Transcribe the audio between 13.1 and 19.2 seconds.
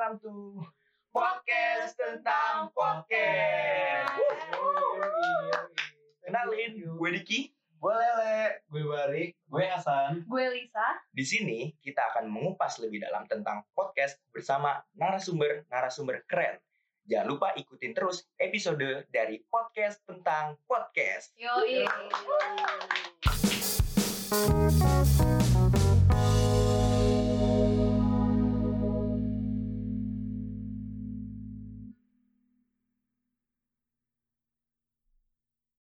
tentang podcast bersama narasumber-narasumber keren. Jangan lupa ikutin terus episode